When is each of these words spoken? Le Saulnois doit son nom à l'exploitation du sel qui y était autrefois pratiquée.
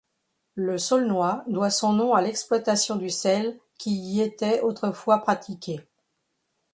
Le 0.55 0.79
Saulnois 0.79 1.43
doit 1.45 1.69
son 1.69 1.93
nom 1.93 2.15
à 2.15 2.23
l'exploitation 2.23 2.95
du 2.95 3.11
sel 3.11 3.59
qui 3.77 3.91
y 3.91 4.21
était 4.21 4.59
autrefois 4.61 5.19
pratiquée. 5.19 5.87